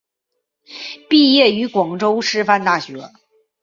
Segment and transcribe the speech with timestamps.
[1.11, 3.11] 毕业于广州师范大学。